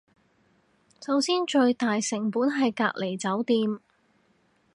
[1.05, 3.77] 首先最大成本係隔離酒店